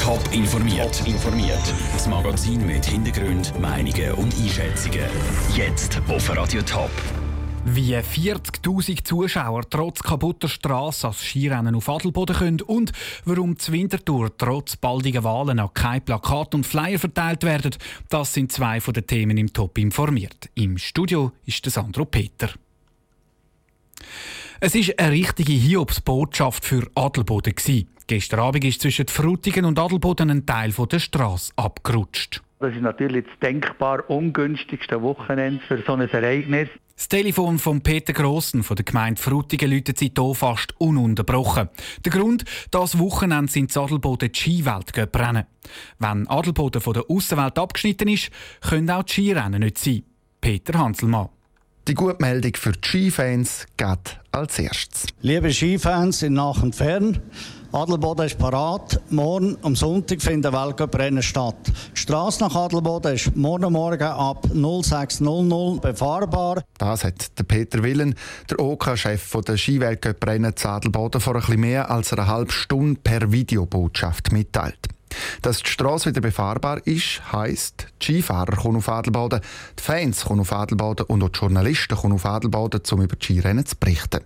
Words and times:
Top 0.00 0.32
informiert. 0.32 1.06
informiert. 1.06 1.74
Das 1.92 2.08
Magazin 2.08 2.66
mit 2.66 2.86
Hintergrund, 2.86 3.52
Meinungen 3.60 4.12
und 4.14 4.34
Einschätzungen. 4.34 5.04
Jetzt 5.54 6.00
auf 6.08 6.34
Radio 6.34 6.62
Top. 6.62 6.90
Wie 7.66 7.94
40.000 7.94 9.04
Zuschauer 9.04 9.68
trotz 9.68 10.02
kaputter 10.02 10.48
Straße 10.48 11.06
als 11.06 11.22
Skirennen 11.22 11.74
auf 11.74 11.88
Adelboden 11.90 12.34
können 12.34 12.60
und 12.62 12.92
warum 13.26 13.56
die 13.56 13.72
Wintertour 13.72 14.36
trotz 14.38 14.76
baldiger 14.76 15.22
Wahlen 15.22 15.58
noch 15.58 15.74
kein 15.74 16.02
Plakat 16.02 16.54
und 16.54 16.66
Flyer 16.66 16.98
verteilt 16.98 17.42
werden, 17.42 17.76
das 18.08 18.32
sind 18.32 18.52
zwei 18.52 18.80
von 18.80 18.94
den 18.94 19.06
Themen 19.06 19.36
im 19.36 19.52
Top 19.52 19.76
informiert. 19.76 20.48
Im 20.54 20.78
Studio 20.78 21.32
ist 21.44 21.62
der 21.66 21.72
Sandro 21.72 22.06
Peter. 22.06 22.48
Es 24.62 24.74
ist 24.74 24.98
eine 25.00 25.12
richtige 25.12 25.54
Hiobsbotschaft 25.54 26.66
für 26.66 26.86
Adelboden. 26.94 27.54
Gestern 28.06 28.40
Abend 28.40 28.62
ist 28.66 28.82
zwischen 28.82 29.08
Frutigen 29.08 29.64
und 29.64 29.78
Adelboden 29.78 30.28
ein 30.28 30.44
Teil 30.44 30.70
der 30.72 30.98
Straße 30.98 31.50
abgerutscht. 31.56 32.42
Das 32.58 32.74
ist 32.74 32.82
natürlich 32.82 33.24
das 33.24 33.38
denkbar 33.38 34.10
ungünstigste 34.10 35.00
Wochenende 35.00 35.62
für 35.66 35.82
so 35.86 35.94
ein 35.94 36.02
Ereignis. 36.02 36.68
Das 36.94 37.08
Telefon 37.08 37.58
von 37.58 37.80
Peter 37.80 38.12
Grossen 38.12 38.62
von 38.62 38.76
der 38.76 38.84
Gemeinde 38.84 39.22
Frutigen 39.22 39.70
läutet 39.70 39.98
hier 39.98 40.34
fast 40.34 40.78
ununterbrochen. 40.78 41.70
Der 42.04 42.12
Grund, 42.12 42.44
das 42.70 42.98
Wochenende 42.98 43.50
sind 43.50 43.74
die 43.74 43.78
Adelboden 43.78 44.30
die 44.30 44.38
Skiwelt 44.38 44.94
rennen. 44.94 45.46
Wenn 45.98 46.28
Adelboden 46.28 46.82
von 46.82 46.92
der 46.92 47.08
Außenwelt 47.08 47.58
abgeschnitten 47.58 48.08
ist, 48.08 48.30
können 48.60 48.90
auch 48.90 49.04
die 49.04 49.12
Skirennen 49.12 49.62
nicht 49.62 49.78
sein. 49.78 50.02
Peter 50.38 50.78
Hanselmann. 50.78 51.30
Die 51.88 51.94
gute 51.94 52.16
Meldung 52.20 52.52
für 52.56 52.72
die 52.72 52.86
Skifans 52.86 53.66
geht 53.76 54.20
als 54.32 54.58
erstes. 54.58 55.06
Liebe 55.22 55.52
Skifans 55.52 56.22
in 56.22 56.34
Nach 56.34 56.62
und 56.62 56.74
Fern, 56.74 57.18
Adelboden 57.72 58.26
ist 58.26 58.38
parat. 58.38 59.00
Morgen 59.10 59.56
am 59.62 59.74
Sonntag 59.74 60.20
findet 60.20 60.52
Weltcuprennen 60.52 61.22
statt. 61.22 61.56
Die 61.66 62.00
Straße 62.00 62.42
nach 62.42 62.54
Adelboden 62.54 63.14
ist 63.14 63.34
morgen 63.36 63.72
Morgen 63.72 64.02
ab 64.02 64.44
06.00 64.52 65.80
befahrbar. 65.80 66.62
Das 66.78 67.04
hat 67.04 67.38
der 67.38 67.44
Peter 67.44 67.82
Willen, 67.82 68.14
der 68.50 68.60
OK-Chef 68.60 69.34
OK 69.34 69.44
der 69.46 69.56
Skiweltcuprennen 69.56 70.56
zu 70.56 70.68
Adelboden, 70.68 71.20
vor 71.20 71.34
ein 71.34 71.40
bisschen 71.40 71.60
mehr 71.60 71.90
als 71.90 72.12
einer 72.12 72.26
halben 72.26 72.50
Stunde 72.50 73.00
per 73.02 73.32
Videobotschaft 73.32 74.32
mitteilt. 74.32 74.88
Dass 75.42 75.62
die 75.62 75.70
Straße 75.70 76.10
wieder 76.10 76.20
befahrbar 76.20 76.86
ist, 76.86 77.20
heisst, 77.32 77.86
die 78.00 78.04
Skifahrer 78.04 78.56
kommen 78.56 78.78
auf 78.78 78.88
Adelboden, 78.88 79.40
die 79.78 79.82
Fans 79.82 80.24
kommen 80.24 80.40
auf 80.40 80.52
Adelboden 80.52 81.06
und 81.06 81.22
auch 81.22 81.28
die 81.28 81.38
Journalisten 81.38 81.96
kommen 81.96 82.14
auf 82.14 82.26
Adelboden, 82.26 82.80
um 82.90 83.02
über 83.02 83.16
die 83.16 83.24
Skirennen 83.24 83.66
zu 83.66 83.76
berichten. 83.76 84.20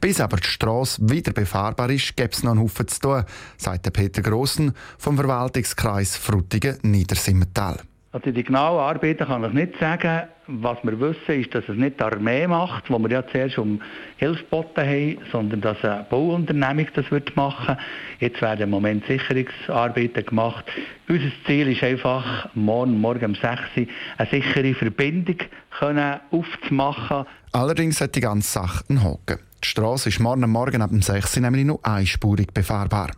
Bis 0.00 0.20
aber 0.20 0.38
die 0.38 0.48
Straße 0.48 1.08
wieder 1.08 1.32
befahrbar 1.32 1.90
ist, 1.90 2.16
gibt 2.16 2.34
es 2.34 2.42
noch 2.42 2.52
einen 2.52 2.60
Haufen 2.60 2.88
zu 2.88 3.00
tun, 3.00 3.24
sagt 3.56 3.92
Peter 3.92 4.22
Grossen 4.22 4.72
vom 4.98 5.16
Verwaltungskreis 5.16 6.16
Frutigen-Niedersimmental. 6.16 7.80
Also 8.12 8.32
die 8.32 8.42
genauen 8.42 8.80
Arbeiten 8.80 9.24
kann 9.24 9.44
ich 9.44 9.52
nicht 9.52 9.78
sagen. 9.78 10.22
Was 10.48 10.78
wir 10.82 10.98
wissen, 10.98 11.40
ist, 11.40 11.54
dass 11.54 11.68
es 11.68 11.76
nicht 11.76 12.00
die 12.00 12.02
Armee 12.02 12.44
macht, 12.48 12.90
wo 12.90 12.98
wir 12.98 13.08
ja 13.08 13.24
zuerst 13.24 13.56
um 13.56 13.80
Hilfe 14.16 14.42
geboten 14.42 14.80
haben, 14.80 15.18
sondern 15.30 15.60
dass 15.60 15.84
eine 15.84 16.06
Bauunternehmung 16.10 16.88
das 16.94 17.08
wird 17.12 17.36
machen 17.36 17.76
Jetzt 18.18 18.42
werden 18.42 18.62
im 18.62 18.70
Moment 18.70 19.06
Sicherungsarbeiten 19.06 20.26
gemacht. 20.26 20.64
Unser 21.08 21.30
Ziel 21.46 21.68
ist 21.68 21.84
einfach, 21.84 22.48
morgen, 22.56 23.00
morgen 23.00 23.26
um 23.26 23.34
6 23.36 23.46
Uhr 23.76 23.86
eine 24.18 24.28
sichere 24.28 24.74
Verbindung 24.74 25.36
aufzumachen. 26.32 27.26
Allerdings 27.52 28.00
hat 28.00 28.16
die 28.16 28.20
ganze 28.20 28.50
Sache 28.50 28.84
einen 28.88 29.04
Haken. 29.04 29.38
Die 29.62 29.68
Straße 29.68 30.08
ist 30.08 30.20
morgen 30.20 30.48
Morgen 30.50 30.80
ab 30.80 30.90
6 30.92 31.36
Uhr 31.36 31.42
nämlich 31.42 31.66
nur 31.66 31.84
einspurig 31.84 32.54
befahrbar. 32.54 33.10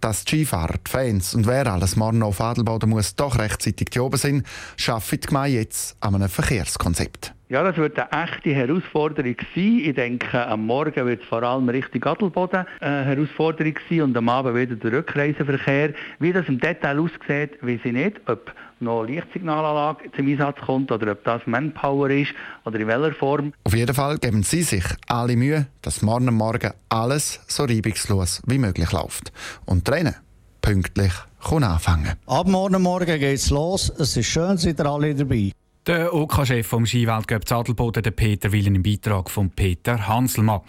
Dass 0.00 0.24
die 0.24 0.44
Skifahrer, 0.44 0.78
die 0.86 0.90
Fans 0.90 1.34
und 1.34 1.46
wer 1.46 1.66
alles 1.66 1.96
morgen 1.96 2.22
auf 2.22 2.40
Adelboden 2.40 2.90
muss, 2.90 3.16
doch 3.16 3.38
rechtzeitig 3.38 3.88
hier 3.92 4.04
oben 4.04 4.16
sind, 4.16 4.46
schafft 4.76 5.12
die 5.12 5.20
Gemeinde 5.20 5.58
jetzt 5.58 5.96
an 6.00 6.14
einem 6.14 6.28
Verkehrskonzept. 6.28 7.34
Ja, 7.54 7.62
das 7.62 7.76
wird 7.76 7.96
eine 7.96 8.24
echte 8.24 8.52
Herausforderung 8.52 9.36
sein. 9.54 9.78
Ich 9.84 9.94
denke, 9.94 10.44
am 10.44 10.66
Morgen 10.66 11.06
wird 11.06 11.22
es 11.22 11.28
vor 11.28 11.44
allem 11.44 11.68
Richtung 11.68 12.02
Adelboden 12.02 12.66
eine 12.80 13.04
Herausforderung 13.04 13.74
sein 13.88 14.02
und 14.02 14.16
am 14.16 14.28
Abend 14.28 14.56
wieder 14.56 14.74
der 14.74 14.98
Rückreiseverkehr. 14.98 15.94
Wie 16.18 16.32
das 16.32 16.48
im 16.48 16.58
Detail 16.58 16.98
aussieht, 16.98 17.62
weiß 17.62 17.78
ich 17.84 17.92
nicht. 17.92 18.20
Ob 18.26 18.52
noch 18.80 19.04
Lichtsignalanlage 19.04 20.10
zum 20.16 20.26
Einsatz 20.26 20.56
kommt 20.66 20.90
oder 20.90 21.12
ob 21.12 21.22
das 21.22 21.42
Manpower 21.46 22.10
ist 22.10 22.32
oder 22.64 22.80
in 22.80 22.88
welcher 22.88 23.12
Form. 23.12 23.52
Auf 23.62 23.76
jeden 23.76 23.94
Fall 23.94 24.18
geben 24.18 24.42
Sie 24.42 24.62
sich 24.62 24.84
alle 25.06 25.36
Mühe, 25.36 25.68
dass 25.80 26.02
morgen 26.02 26.34
Morgen 26.34 26.72
alles 26.88 27.38
so 27.46 27.62
reibungslos 27.62 28.42
wie 28.48 28.58
möglich 28.58 28.90
läuft. 28.90 29.32
Und 29.64 29.88
Rennen 29.88 30.16
pünktlich 30.60 31.12
kann 31.40 31.62
anfangen. 31.62 32.14
Ab 32.26 32.48
morgen 32.48 32.82
Morgen 32.82 33.20
geht's 33.20 33.50
los. 33.50 33.92
Es 33.96 34.16
ist 34.16 34.26
schön, 34.26 34.56
seid 34.56 34.80
ihr 34.80 34.86
alle 34.86 35.14
dabei. 35.14 35.52
Der 35.86 36.14
OK-Chef 36.14 36.66
vom 36.66 36.86
Skiweltcup 36.86 37.52
Adelboden, 37.52 38.02
der 38.02 38.10
Peter 38.10 38.50
Willen, 38.52 38.74
im 38.74 38.82
Beitrag 38.82 39.28
von 39.28 39.50
Peter 39.50 40.08
Hanselmann. 40.08 40.62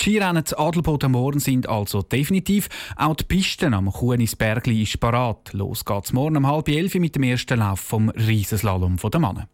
Die 0.00 0.02
Skirennen 0.02 0.46
zu 0.46 0.58
Adelboden 0.58 1.12
morgen 1.12 1.40
sind 1.40 1.68
also 1.68 2.00
definitiv. 2.00 2.70
Auch 2.96 3.14
die 3.14 3.24
Pisten 3.24 3.74
am 3.74 3.92
Kunisbergli 3.92 4.82
ist 4.82 4.98
parat. 4.98 5.52
Los 5.52 5.84
geht's 5.84 6.14
morgen 6.14 6.38
um 6.38 6.46
halb 6.46 6.68
elf 6.68 6.94
mit 6.94 7.14
dem 7.14 7.24
ersten 7.24 7.58
Lauf 7.58 7.80
vom 7.80 8.08
Riesenslalom 8.08 8.96
der 8.96 9.20
Mannen. 9.20 9.44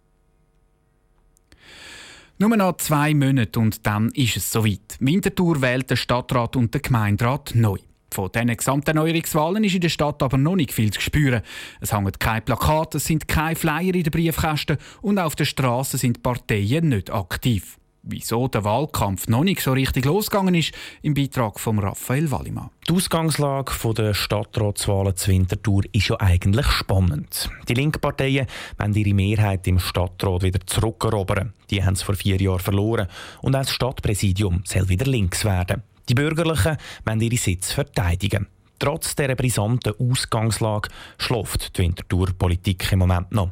Nur 2.38 2.56
noch 2.56 2.76
zwei 2.76 3.12
Monate 3.12 3.58
und 3.58 3.84
dann 3.84 4.10
ist 4.10 4.36
es 4.36 4.52
soweit. 4.52 4.98
Winterthur 5.00 5.60
wählt 5.60 5.90
der 5.90 5.96
Stadtrat 5.96 6.54
und 6.54 6.72
der 6.72 6.80
Gemeinderat 6.80 7.56
neu. 7.56 7.78
Von 8.10 8.30
diesen 8.32 8.56
Gesamterneuerungswahlen 8.56 9.64
ist 9.64 9.74
in 9.74 9.80
der 9.80 9.88
Stadt 9.88 10.22
aber 10.22 10.38
noch 10.38 10.56
nicht 10.56 10.72
viel 10.72 10.91
zu 10.91 11.00
spüren. 11.00 11.42
Es 11.80 11.92
hängen 11.92 12.12
keine 12.19 12.41
Plakate, 12.41 12.98
es 12.98 13.04
sind 13.04 13.28
keine 13.28 13.56
Flyer 13.56 13.94
in 13.94 14.02
den 14.02 14.10
Briefkästen 14.10 14.78
und 15.02 15.19
auf 15.19 15.36
der 15.36 15.44
Straße 15.44 15.98
sind 15.98 16.22
Parteien 16.22 16.88
nicht 16.88 17.12
aktiv. 17.12 17.78
Wieso 18.10 18.48
der 18.48 18.64
Wahlkampf 18.64 19.28
noch 19.28 19.44
nicht 19.44 19.60
so 19.60 19.72
richtig 19.72 20.06
losgegangen 20.06 20.54
ist, 20.54 20.72
im 21.02 21.12
Beitrag 21.12 21.60
von 21.60 21.78
Raphael 21.78 22.30
Wallimann. 22.30 22.70
Die 22.88 22.94
Ausgangslage 22.94 23.72
der 23.92 24.14
Stadtratswahlen 24.14 25.14
zu 25.14 25.30
Winterthur 25.30 25.82
ist 25.92 26.08
ja 26.08 26.19
eigentlich 26.19 26.66
spannend. 26.69 27.50
Die 27.69 27.75
linken 27.75 28.00
Parteien 28.00 28.46
wollen 28.78 28.94
ihre 28.94 29.14
Mehrheit 29.14 29.66
im 29.66 29.78
Stadtrat 29.78 30.42
wieder 30.42 30.60
zurückerobern. 30.64 31.52
Die 31.70 31.84
haben 31.84 31.94
es 31.94 32.02
vor 32.02 32.14
vier 32.14 32.40
Jahren 32.40 32.60
verloren 32.60 33.08
und 33.42 33.54
auch 33.54 33.60
das 33.60 33.72
Stadtpräsidium 33.72 34.62
soll 34.64 34.88
wieder 34.88 35.06
links 35.06 35.44
werden. 35.44 35.82
Die 36.08 36.14
Bürgerlichen 36.14 36.76
wollen 37.04 37.20
ihre 37.20 37.36
Sitze 37.36 37.74
verteidigen. 37.74 38.46
Trotz 38.78 39.16
dieser 39.16 39.34
brisanten 39.34 39.94
Ausgangslage 39.98 40.88
schläft 41.19 41.76
die 41.76 41.82
Winterthur-Politik 41.82 42.92
im 42.92 43.00
Moment 43.00 43.32
noch. 43.32 43.50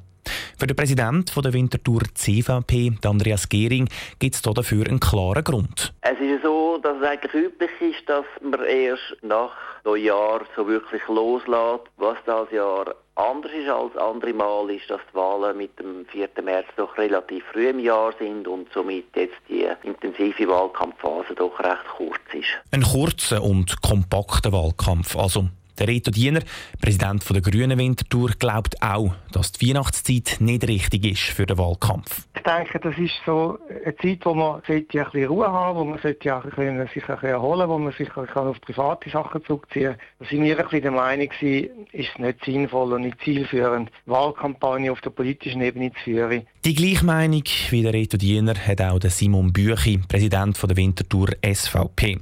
Für 0.58 0.66
den 0.66 0.74
Präsidenten 0.74 1.42
der 1.42 1.52
Winterthur 1.52 2.00
CVP, 2.14 2.92
Andreas 3.04 3.46
Gehring, 3.50 3.90
gibt 4.18 4.36
es 4.36 4.40
dafür 4.40 4.86
einen 4.86 5.00
klaren 5.00 5.44
Grund. 5.44 5.92
Es 6.00 6.18
ist 6.18 6.42
so, 6.42 6.78
dass 6.82 6.96
es 6.96 7.06
eigentlich 7.06 7.34
üblich 7.34 7.70
ist, 7.80 8.08
dass 8.08 8.24
man 8.40 8.64
erst 8.64 9.18
nach 9.20 9.52
Neujahr 9.84 10.40
so 10.56 10.66
wirklich 10.66 11.02
loslässt, 11.08 11.84
was 11.98 12.16
das 12.24 12.50
Jahr 12.52 12.94
anders 13.16 13.52
ist 13.52 13.68
als 13.68 13.94
andere 13.98 14.32
Mal, 14.32 14.70
ist, 14.70 14.88
dass 14.88 15.00
die 15.12 15.16
Wahlen 15.16 15.58
mit 15.58 15.78
dem 15.78 16.06
4. 16.06 16.30
März 16.42 16.66
doch 16.78 16.96
relativ 16.96 17.44
früh 17.52 17.68
im 17.68 17.78
Jahr 17.78 18.14
sind 18.18 18.48
und 18.48 18.68
somit 18.72 19.14
jetzt 19.14 19.36
die 19.50 19.68
intensive 19.82 20.48
Wahlkampfphase 20.48 21.34
doch 21.34 21.58
recht 21.60 21.86
kurz 21.98 22.20
ist. 22.32 22.48
Ein 22.70 22.82
kurzer 22.82 23.42
und 23.42 23.82
kompakter 23.82 24.52
Wahlkampf, 24.52 25.16
also 25.16 25.48
der 25.78 25.88
Reto 25.88 26.10
Diener, 26.10 26.40
Präsident 26.80 27.24
der 27.28 27.40
Grünen 27.40 27.78
Winterthur, 27.78 28.30
glaubt 28.38 28.82
auch, 28.82 29.14
dass 29.32 29.52
die 29.52 29.68
Weihnachtszeit 29.68 30.36
nicht 30.40 30.66
richtig 30.66 31.04
ist 31.04 31.22
für 31.34 31.46
den 31.46 31.58
Wahlkampf. 31.58 32.26
Ich 32.36 32.42
denke, 32.42 32.78
das 32.78 32.96
ist 32.98 33.14
so 33.24 33.58
eine 33.84 33.96
Zeit, 33.96 34.24
wo 34.24 34.34
man 34.34 34.62
ein 34.66 34.86
bisschen 34.86 35.26
Ruhe 35.26 35.50
haben 35.50 35.78
wo 35.78 35.84
man 35.84 35.98
sollte 35.98 36.22
sich 36.22 36.32
ein 36.58 36.88
bisschen 36.92 37.28
erholen 37.28 37.68
wo 37.68 37.78
man 37.78 37.92
sich 37.92 38.14
auf 38.16 38.60
private 38.60 39.10
Sachen 39.10 39.44
zurückziehen 39.44 39.92
kann. 39.92 40.00
Da 40.20 40.26
sind 40.26 40.42
wir 40.42 40.56
ein 40.56 40.64
bisschen 40.64 40.82
der 40.82 40.90
Meinung, 40.90 41.28
ist 41.30 42.10
es 42.10 42.18
nicht 42.18 42.44
sinnvoll 42.44 42.92
und 42.92 43.02
nicht 43.02 43.20
zielführend, 43.20 43.90
Wahlkampagne 44.06 44.92
auf 44.92 45.00
der 45.00 45.10
politischen 45.10 45.60
Ebene 45.60 45.92
zu 45.92 46.00
führen. 46.00 46.46
Die 46.66 46.74
gleiche 46.74 47.04
Meinung 47.04 47.44
wie 47.70 47.82
der 47.82 47.92
Reto 47.92 48.16
Diener 48.16 48.56
hat 48.56 48.80
auch 48.80 48.98
der 48.98 49.10
Simon 49.10 49.52
Büchi, 49.52 49.98
Präsident 49.98 50.60
der 50.60 50.76
Winterthur 50.76 51.28
SVP. 51.40 52.18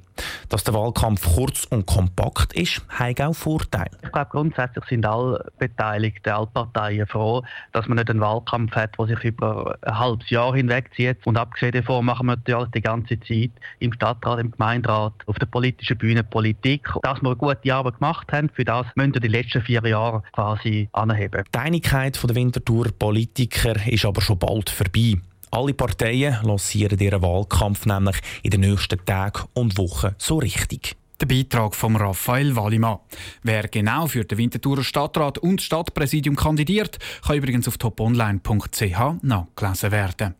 Dass 0.48 0.62
der 0.62 0.74
Wahlkampf 0.74 1.34
kurz 1.34 1.64
und 1.64 1.86
kompakt 1.86 2.52
ist, 2.52 2.82
hat 2.88 3.20
auch 3.20 3.34
Vorteile. 3.34 3.90
Ich 4.02 4.12
glaube, 4.12 4.30
grundsätzlich 4.30 4.84
sind 4.84 5.06
alle 5.06 5.50
Beteiligten, 5.58 6.30
alle 6.30 6.46
Parteien 6.46 7.06
froh, 7.06 7.42
dass 7.72 7.88
man 7.88 7.96
nicht 7.98 8.10
einen 8.10 8.20
Wahlkampf 8.20 8.72
hat, 8.76 8.96
der 8.98 9.06
sich 9.06 9.24
über 9.24 9.76
ein 9.82 9.98
halbes 9.98 10.30
Jahr 10.30 10.54
hinwegzieht. 10.54 11.18
Und 11.26 11.36
abgesehen 11.36 11.72
davon 11.72 12.04
machen 12.04 12.26
wir 12.26 12.36
natürlich 12.36 12.70
die 12.70 12.80
ganze 12.80 13.18
Zeit 13.20 13.50
im 13.80 13.92
Stadtrat, 13.92 14.38
im 14.38 14.52
Gemeinderat, 14.52 15.14
auf 15.26 15.36
der 15.36 15.46
politischen 15.46 15.98
Bühne 15.98 16.22
Politik. 16.22 16.88
Dass 17.02 17.20
wir 17.20 17.30
eine 17.30 17.36
gute 17.36 17.74
Arbeit 17.74 17.98
gemacht 17.98 18.32
haben, 18.32 18.50
für 18.50 18.64
das 18.64 18.86
müssen 18.94 19.14
wir 19.14 19.20
die 19.20 19.28
letzten 19.28 19.62
vier 19.62 19.84
Jahre 19.84 20.22
quasi 20.32 20.88
anheben. 20.92 21.44
Die 21.52 21.58
Einigkeit 21.58 22.22
der 22.22 22.34
Winterthur 22.34 22.86
Politiker 22.96 23.74
ist 23.86 24.04
aber 24.04 24.20
schon 24.20 24.33
bald 24.36 24.70
vorbei. 24.70 25.18
Alle 25.50 25.74
Parteien 25.74 26.36
lancieren 26.42 26.98
ihren 26.98 27.22
Wahlkampf 27.22 27.86
nämlich 27.86 28.16
in 28.42 28.50
den 28.50 28.62
nächsten 28.62 29.04
Tagen 29.04 29.44
und 29.54 29.78
Wochen 29.78 30.14
so 30.18 30.38
richtig. 30.38 30.96
Der 31.20 31.26
Beitrag 31.26 31.76
von 31.76 31.94
Raphael 31.94 32.56
Wallimann. 32.56 32.98
Wer 33.44 33.68
genau 33.68 34.08
für 34.08 34.24
den 34.24 34.36
Winterthurer 34.36 34.82
Stadtrat 34.82 35.38
und 35.38 35.62
Stadtpräsidium 35.62 36.34
kandidiert, 36.34 36.98
kann 37.24 37.36
übrigens 37.36 37.68
auf 37.68 37.78
toponline.ch 37.78 39.22
nachgelesen 39.22 39.92
werden. 39.92 40.34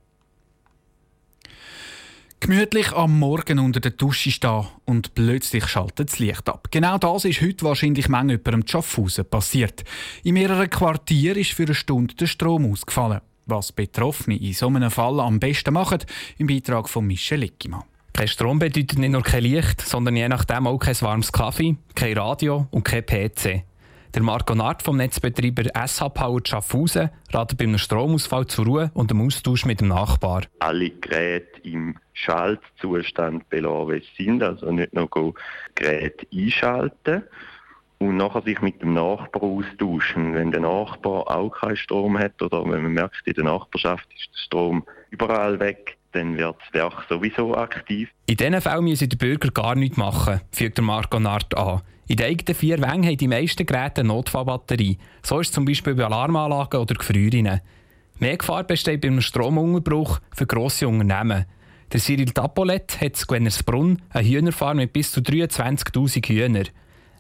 Gemütlich 2.41 2.93
am 2.93 3.19
Morgen 3.19 3.59
unter 3.59 3.81
der 3.81 3.93
Dusche 3.93 4.31
stehen 4.31 4.67
und 4.85 5.15
plötzlich 5.15 5.67
schaltet 5.67 6.11
das 6.11 6.19
Licht 6.19 6.47
ab. 6.49 6.69
Genau 6.71 6.99
das 6.99 7.25
ist 7.25 7.41
heute 7.41 7.65
wahrscheinlich 7.65 8.07
jemandem 8.07 8.67
Schaffhausen 8.67 9.25
passiert. 9.25 9.85
In 10.25 10.35
mehreren 10.35 10.69
Quartieren 10.69 11.39
ist 11.39 11.53
für 11.53 11.63
eine 11.63 11.75
Stunde 11.75 12.15
der 12.17 12.27
Strom 12.27 12.71
ausgefallen. 12.71 13.21
Was 13.47 13.73
Betroffene 13.73 14.37
in 14.37 14.53
so 14.53 14.69
einem 14.69 14.91
Fall 14.91 15.21
am 15.21 15.41
besten 15.41 15.75
machen, 15.75 15.99
im 16.39 16.47
Beitrag 16.47 16.89
von 16.89 17.07
Michel 17.07 17.43
Eckimann. 17.43 17.85
Kein 18.13 18.29
Strom 18.29 18.59
bedeutet 18.59 18.99
nicht 18.99 19.11
nur 19.11 19.23
kein 19.23 19.43
Licht, 19.43 19.81
sondern 19.81 20.17
je 20.17 20.29
nachdem 20.29 20.67
auch 20.67 20.79
kein 20.79 21.01
warmes 21.01 21.33
Kaffee, 21.33 21.77
kein 21.95 22.17
Radio 22.17 22.69
und 22.71 22.85
kein 22.85 23.05
PC. 23.05 23.65
Der 24.15 24.23
Marco 24.23 24.55
Nart 24.55 24.81
vom 24.81 24.97
Netzbetreiber 24.97 25.65
SH 25.75 26.09
Power 26.11 26.41
Schaffhausen 26.45 27.11
ratet 27.33 27.59
bei 27.59 27.65
einem 27.65 27.79
Stromausfall 27.79 28.47
zur 28.47 28.65
Ruhe 28.67 28.91
und 28.95 29.11
dem 29.11 29.21
Austausch 29.21 29.65
mit 29.65 29.81
dem 29.81 29.89
Nachbar. 29.89 30.43
Alle 30.61 30.91
Geräte 30.91 31.61
im 31.65 31.97
Schaltzustand 32.13 33.51
belassen, 33.51 33.89
wie 33.89 34.05
sie 34.17 34.25
sind, 34.27 34.43
also 34.45 34.71
nicht 34.71 34.93
noch 34.93 35.11
Geräte 35.75 36.29
einschalten 36.33 37.25
und 38.09 38.17
nachher 38.17 38.43
sich 38.43 38.61
mit 38.61 38.83
dem 38.83 38.95
Nachbar 38.95 39.43
austauschen. 39.43 40.35
Wenn 40.35 40.51
der 40.51 40.61
Nachbar 40.61 41.31
auch 41.31 41.51
keinen 41.51 41.77
Strom 41.77 42.19
hat 42.19 42.41
oder 42.43 42.65
wenn 42.65 42.83
man 42.83 42.93
merkt, 42.93 43.27
in 43.27 43.35
der 43.35 43.45
Nachbarschaft 43.45 44.07
ist 44.15 44.29
der 44.33 44.39
Strom 44.39 44.85
überall 45.11 45.59
weg, 45.61 45.97
dann 46.13 46.37
wird 46.37 46.57
das 46.61 46.75
Werk 46.75 47.07
sowieso 47.09 47.57
aktiv. 47.57 48.11
In 48.27 48.37
diesen 48.37 48.61
Fällen 48.61 48.85
müssen 48.85 49.09
die 49.09 49.17
Bürger 49.17 49.51
gar 49.51 49.75
nichts 49.75 49.97
machen, 49.97 50.41
fügt 50.53 50.79
der 50.79 50.85
Marco 50.85 51.19
Nart 51.19 51.57
an. 51.57 51.83
In 52.07 52.17
den 52.17 52.27
eigenen 52.27 52.55
vier 52.55 52.81
Wängen 52.81 53.05
haben 53.05 53.17
die 53.17 53.29
meisten 53.29 53.67
Geräte 53.67 54.03
eine 54.03 54.09
Notfallbatterie. 54.09 54.99
So 55.23 55.41
ist 55.41 55.49
es 55.49 55.55
zum 55.55 55.65
Beispiel 55.65 55.95
bei 55.95 56.05
Alarmanlagen 56.05 56.81
oder 56.81 56.95
Gefrierungen. 56.95 57.61
Mehr 58.19 58.37
Gefahr 58.37 58.65
besteht 58.65 59.01
beim 59.01 59.21
Stromunterbruch 59.21 60.21
für 60.35 60.47
grosse 60.47 60.87
Unternehmen. 60.87 61.47
Der 61.93 62.01
Cyril 62.01 62.31
Tapolet 62.31 63.01
hat 63.01 63.21
in 63.21 63.27
Gwennersbrunn 63.27 64.03
eine 64.11 64.29
Hühnerfarm 64.29 64.77
mit 64.77 64.93
bis 64.93 65.13
zu 65.13 65.21
23'000 65.21 66.27
Hühnern. 66.29 66.69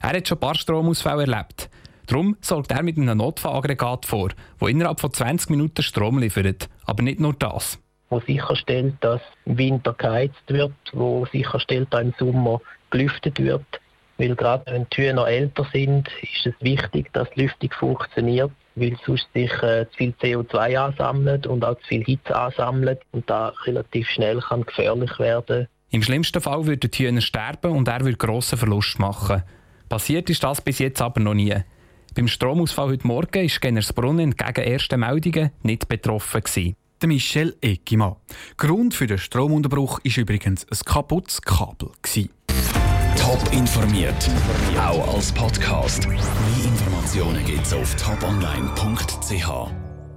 Er 0.00 0.10
hat 0.10 0.28
schon 0.28 0.36
ein 0.36 0.40
paar 0.40 0.54
Stromausfälle 0.54 1.22
erlebt. 1.22 1.70
Darum 2.06 2.36
sorgt 2.40 2.70
er 2.70 2.82
mit 2.82 2.98
einem 2.98 3.16
Notfallaggregat 3.16 4.04
vor, 4.04 4.30
das 4.60 4.68
innerhalb 4.68 5.00
von 5.00 5.12
20 5.12 5.50
Minuten 5.50 5.82
Strom 5.82 6.18
liefert. 6.18 6.68
Aber 6.84 7.02
nicht 7.02 7.20
nur 7.20 7.32
das 7.32 7.78
wo 8.14 8.20
sicherstellt, 8.20 8.94
dass 9.00 9.20
im 9.44 9.58
Winter 9.58 9.94
geheizt 9.94 10.44
wird, 10.48 10.72
wo 10.92 11.26
sicherstellt, 11.26 11.88
dass 11.90 12.02
im 12.02 12.14
Sommer 12.18 12.60
gelüftet 12.90 13.38
wird. 13.40 13.66
Weil 14.18 14.36
gerade 14.36 14.64
wenn 14.70 14.86
die 14.92 15.02
Hühner 15.02 15.26
älter 15.26 15.66
sind, 15.72 16.08
ist 16.22 16.46
es 16.46 16.54
wichtig, 16.60 17.12
dass 17.12 17.28
die 17.30 17.42
Lüftung 17.42 17.70
funktioniert, 17.72 18.52
weil 18.76 18.96
sonst 19.04 19.26
sich 19.34 19.52
äh, 19.62 19.86
zu 19.90 19.96
viel 19.96 20.14
CO2 20.22 20.76
ansammelt 20.78 21.48
und 21.48 21.64
auch 21.64 21.76
zu 21.80 21.88
viel 21.88 22.04
Hitze 22.04 22.36
ansammelt 22.36 23.00
und 23.10 23.28
da 23.28 23.52
relativ 23.64 24.08
schnell 24.08 24.38
kann 24.38 24.64
gefährlich 24.64 25.18
werden. 25.18 25.66
Im 25.90 26.02
schlimmsten 26.02 26.40
Fall 26.40 26.66
würden 26.66 26.90
die 26.90 27.06
Hühner 27.06 27.20
sterben 27.20 27.72
und 27.72 27.88
er 27.88 28.00
würde 28.00 28.16
grossen 28.16 28.58
Verlust 28.58 29.00
machen. 29.00 29.42
Passiert 29.88 30.30
ist 30.30 30.42
das 30.42 30.60
bis 30.60 30.78
jetzt 30.78 31.00
aber 31.00 31.20
noch 31.20 31.34
nie. 31.34 31.54
Beim 32.14 32.28
Stromausfall 32.28 32.88
heute 32.88 33.06
Morgen 33.06 33.44
ist 33.44 33.60
Gennersbrunnen 33.60 34.32
entgegen 34.32 34.66
ersten 34.66 35.00
Meldungen 35.00 35.50
nicht 35.62 35.88
betroffen 35.88 36.42
gewesen 36.42 36.76
der 37.04 37.08
Michel 37.08 37.54
Eckimann. 37.60 38.16
Grund 38.56 38.94
für 38.94 39.06
den 39.06 39.18
Stromunterbruch 39.18 40.00
ist 40.04 40.16
übrigens 40.16 40.66
ein 40.70 40.78
kaputtes 40.86 41.42
Kabel. 41.42 41.90
Top 43.16 43.52
informiert, 43.52 44.30
auch 44.78 45.14
als 45.14 45.30
Podcast. 45.30 46.08
Mehr 46.08 46.18
Informationen 46.64 47.44
gibt's 47.44 47.74
auf 47.74 47.94
toponline.ch. 47.96 49.83